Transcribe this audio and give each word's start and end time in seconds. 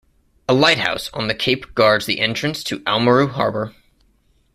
A 0.49 0.53
lighthouse 0.55 1.11
on 1.13 1.27
the 1.27 1.35
cape 1.35 1.75
guards 1.75 2.07
the 2.07 2.21
entrance 2.21 2.63
to 2.63 2.79
Oamaru 2.85 3.29
Harbour. 3.29 3.75